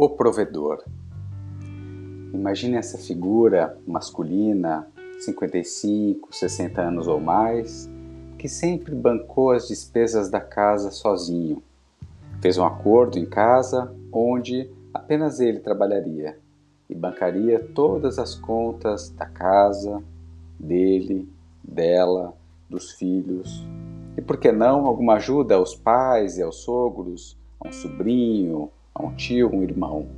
O 0.00 0.08
provedor. 0.08 0.84
Imagine 2.32 2.76
essa 2.76 2.96
figura 2.96 3.76
masculina, 3.84 4.86
55, 5.18 6.32
60 6.32 6.80
anos 6.80 7.08
ou 7.08 7.18
mais, 7.18 7.90
que 8.38 8.48
sempre 8.48 8.94
bancou 8.94 9.50
as 9.50 9.66
despesas 9.66 10.30
da 10.30 10.40
casa 10.40 10.92
sozinho. 10.92 11.60
Fez 12.40 12.56
um 12.56 12.64
acordo 12.64 13.18
em 13.18 13.26
casa 13.26 13.92
onde 14.12 14.70
apenas 14.94 15.40
ele 15.40 15.58
trabalharia 15.58 16.38
e 16.88 16.94
bancaria 16.94 17.58
todas 17.58 18.20
as 18.20 18.36
contas 18.36 19.10
da 19.10 19.26
casa, 19.26 20.00
dele, 20.56 21.28
dela, 21.60 22.34
dos 22.70 22.92
filhos. 22.92 23.66
E 24.16 24.22
por 24.22 24.36
que 24.36 24.52
não 24.52 24.86
alguma 24.86 25.14
ajuda 25.14 25.56
aos 25.56 25.74
pais 25.74 26.38
e 26.38 26.42
aos 26.42 26.58
sogros, 26.58 27.36
a 27.58 27.66
um 27.66 27.72
sobrinho, 27.72 28.70
a 28.98 29.06
um 29.06 29.14
tio, 29.14 29.54
um 29.54 29.62
irmão. 29.62 30.08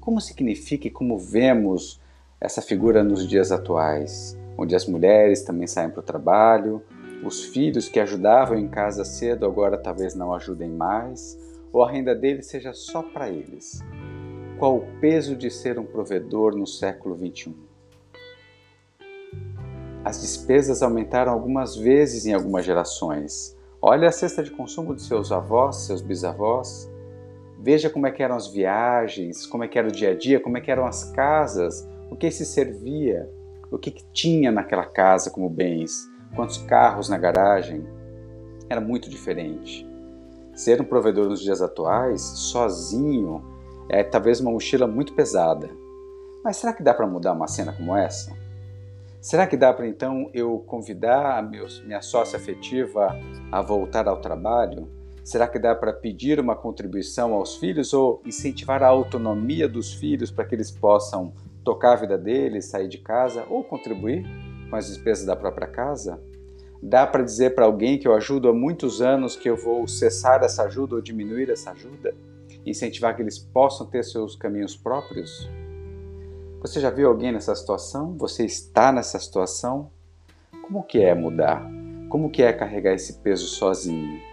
Como 0.00 0.20
significa 0.20 0.88
e 0.88 0.90
como 0.90 1.18
vemos 1.18 2.00
essa 2.40 2.62
figura 2.62 3.04
nos 3.04 3.28
dias 3.28 3.52
atuais, 3.52 4.36
onde 4.56 4.74
as 4.74 4.86
mulheres 4.86 5.42
também 5.42 5.66
saem 5.66 5.90
para 5.90 6.00
o 6.00 6.02
trabalho, 6.02 6.82
os 7.22 7.44
filhos 7.44 7.88
que 7.88 8.00
ajudavam 8.00 8.58
em 8.58 8.66
casa 8.66 9.04
cedo 9.04 9.44
agora 9.44 9.76
talvez 9.76 10.14
não 10.14 10.32
ajudem 10.32 10.70
mais, 10.70 11.38
ou 11.70 11.82
a 11.82 11.90
renda 11.90 12.14
deles 12.14 12.46
seja 12.46 12.72
só 12.72 13.02
para 13.02 13.28
eles? 13.28 13.80
Qual 14.58 14.76
o 14.76 14.86
peso 15.00 15.36
de 15.36 15.50
ser 15.50 15.78
um 15.78 15.84
provedor 15.84 16.56
no 16.56 16.66
século 16.66 17.16
XXI? 17.16 17.54
As 20.02 20.22
despesas 20.22 20.82
aumentaram 20.82 21.32
algumas 21.32 21.76
vezes 21.76 22.24
em 22.24 22.32
algumas 22.32 22.64
gerações. 22.64 23.54
Olha 23.82 24.08
a 24.08 24.12
cesta 24.12 24.42
de 24.42 24.50
consumo 24.50 24.94
de 24.94 25.02
seus 25.02 25.30
avós, 25.30 25.76
seus 25.76 26.00
bisavós. 26.00 26.90
Veja 27.62 27.90
como 27.90 28.06
é 28.06 28.10
que 28.10 28.22
eram 28.22 28.36
as 28.36 28.48
viagens, 28.48 29.46
como 29.46 29.62
é 29.62 29.68
que 29.68 29.78
era 29.78 29.86
o 29.86 29.92
dia 29.92 30.12
a 30.12 30.16
dia, 30.16 30.40
como 30.40 30.56
é 30.56 30.62
que 30.62 30.70
eram 30.70 30.86
as 30.86 31.04
casas, 31.12 31.86
o 32.10 32.16
que 32.16 32.30
se 32.30 32.46
servia, 32.46 33.30
o 33.70 33.78
que, 33.78 33.90
que 33.90 34.02
tinha 34.12 34.50
naquela 34.50 34.86
casa 34.86 35.30
como 35.30 35.50
bens, 35.50 36.10
quantos 36.34 36.56
carros 36.56 37.10
na 37.10 37.18
garagem. 37.18 37.86
Era 38.68 38.80
muito 38.80 39.10
diferente. 39.10 39.86
Ser 40.54 40.80
um 40.80 40.84
provedor 40.84 41.28
nos 41.28 41.40
dias 41.40 41.60
atuais, 41.60 42.22
sozinho, 42.22 43.44
é 43.90 44.02
talvez 44.02 44.40
uma 44.40 44.50
mochila 44.50 44.86
muito 44.86 45.12
pesada. 45.12 45.68
Mas 46.42 46.56
será 46.56 46.72
que 46.72 46.82
dá 46.82 46.94
para 46.94 47.06
mudar 47.06 47.34
uma 47.34 47.46
cena 47.46 47.74
como 47.74 47.94
essa? 47.94 48.32
Será 49.20 49.46
que 49.46 49.56
dá 49.56 49.70
para 49.70 49.86
então 49.86 50.30
eu 50.32 50.60
convidar 50.60 51.42
meus, 51.42 51.84
minha 51.84 52.00
sócia 52.00 52.38
afetiva 52.38 53.14
a 53.52 53.60
voltar 53.60 54.08
ao 54.08 54.18
trabalho? 54.18 54.88
Será 55.30 55.46
que 55.46 55.60
dá 55.60 55.76
para 55.76 55.92
pedir 55.92 56.40
uma 56.40 56.56
contribuição 56.56 57.34
aos 57.34 57.54
filhos 57.54 57.92
ou 57.92 58.20
incentivar 58.26 58.82
a 58.82 58.88
autonomia 58.88 59.68
dos 59.68 59.94
filhos 59.94 60.28
para 60.28 60.44
que 60.44 60.56
eles 60.56 60.72
possam 60.72 61.32
tocar 61.62 61.92
a 61.92 61.96
vida 62.00 62.18
deles, 62.18 62.64
sair 62.64 62.88
de 62.88 62.98
casa 62.98 63.46
ou 63.48 63.62
contribuir 63.62 64.26
com 64.68 64.74
as 64.74 64.88
despesas 64.88 65.24
da 65.24 65.36
própria 65.36 65.68
casa? 65.68 66.20
Dá 66.82 67.06
para 67.06 67.22
dizer 67.22 67.54
para 67.54 67.64
alguém 67.64 67.96
que 67.96 68.08
eu 68.08 68.12
ajudo 68.12 68.48
há 68.48 68.52
muitos 68.52 69.00
anos 69.00 69.36
que 69.36 69.48
eu 69.48 69.56
vou 69.56 69.86
cessar 69.86 70.42
essa 70.42 70.64
ajuda 70.64 70.96
ou 70.96 71.00
diminuir 71.00 71.48
essa 71.48 71.70
ajuda? 71.70 72.12
Incentivar 72.66 73.14
que 73.14 73.22
eles 73.22 73.38
possam 73.38 73.86
ter 73.86 74.02
seus 74.02 74.34
caminhos 74.34 74.76
próprios? 74.76 75.48
Você 76.60 76.80
já 76.80 76.90
viu 76.90 77.06
alguém 77.06 77.30
nessa 77.30 77.54
situação? 77.54 78.16
Você 78.16 78.44
está 78.44 78.90
nessa 78.90 79.16
situação? 79.20 79.92
Como 80.60 80.82
que 80.82 80.98
é 80.98 81.14
mudar? 81.14 81.64
Como 82.08 82.28
que 82.28 82.42
é 82.42 82.52
carregar 82.52 82.94
esse 82.94 83.20
peso 83.20 83.46
sozinho? 83.46 84.29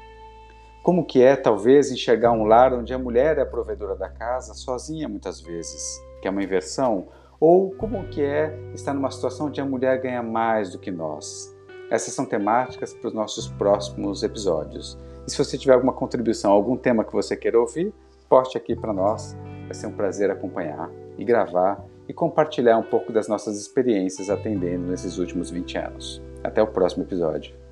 Como 0.87 1.05
que 1.05 1.21
é 1.21 1.35
talvez 1.35 1.91
enxergar 1.91 2.31
um 2.31 2.45
lar 2.45 2.73
onde 2.73 2.93
a 2.93 2.97
mulher 2.97 3.37
é 3.37 3.41
a 3.41 3.45
provedora 3.45 3.93
da 3.93 4.07
casa, 4.07 4.53
sozinha 4.53 5.09
muitas 5.09 5.41
vezes, 5.41 6.01
que 6.21 6.29
é 6.29 6.31
uma 6.31 6.41
inversão? 6.41 7.09
Ou 7.41 7.71
como 7.71 8.07
que 8.07 8.23
é 8.23 8.57
estar 8.73 8.93
numa 8.93 9.11
situação 9.11 9.47
onde 9.47 9.59
a 9.59 9.65
mulher 9.65 9.99
ganha 9.99 10.23
mais 10.23 10.71
do 10.71 10.79
que 10.79 10.89
nós? 10.89 11.53
Essas 11.91 12.13
são 12.13 12.25
temáticas 12.25 12.93
para 12.93 13.09
os 13.09 13.13
nossos 13.13 13.49
próximos 13.49 14.23
episódios. 14.23 14.97
E 15.27 15.31
se 15.31 15.37
você 15.37 15.57
tiver 15.57 15.73
alguma 15.73 15.91
contribuição, 15.91 16.53
algum 16.53 16.77
tema 16.77 17.03
que 17.03 17.11
você 17.11 17.35
queira 17.35 17.59
ouvir, 17.59 17.93
poste 18.29 18.57
aqui 18.57 18.73
para 18.73 18.93
nós. 18.93 19.35
Vai 19.65 19.73
ser 19.73 19.87
um 19.87 19.93
prazer 19.93 20.31
acompanhar 20.31 20.89
e 21.17 21.25
gravar 21.25 21.83
e 22.07 22.13
compartilhar 22.13 22.77
um 22.77 22.83
pouco 22.83 23.11
das 23.11 23.27
nossas 23.27 23.59
experiências 23.59 24.29
atendendo 24.29 24.87
nesses 24.87 25.17
últimos 25.17 25.51
20 25.51 25.79
anos. 25.79 26.21
Até 26.45 26.63
o 26.63 26.67
próximo 26.67 27.03
episódio. 27.03 27.66